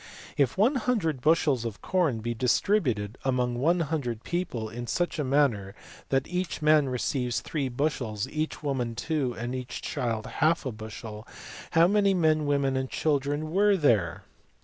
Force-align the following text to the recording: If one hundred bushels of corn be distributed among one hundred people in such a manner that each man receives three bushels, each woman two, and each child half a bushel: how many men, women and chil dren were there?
If 0.35 0.57
one 0.57 0.77
hundred 0.77 1.21
bushels 1.21 1.63
of 1.63 1.83
corn 1.83 2.21
be 2.21 2.33
distributed 2.33 3.19
among 3.23 3.59
one 3.59 3.81
hundred 3.81 4.23
people 4.23 4.67
in 4.67 4.87
such 4.87 5.19
a 5.19 5.23
manner 5.23 5.75
that 6.09 6.25
each 6.25 6.59
man 6.59 6.89
receives 6.89 7.39
three 7.39 7.69
bushels, 7.69 8.27
each 8.29 8.63
woman 8.63 8.95
two, 8.95 9.33
and 9.33 9.53
each 9.53 9.83
child 9.83 10.25
half 10.25 10.65
a 10.65 10.71
bushel: 10.71 11.27
how 11.73 11.85
many 11.85 12.15
men, 12.15 12.47
women 12.47 12.75
and 12.75 12.89
chil 12.89 13.19
dren 13.19 13.51
were 13.51 13.77
there? 13.77 14.23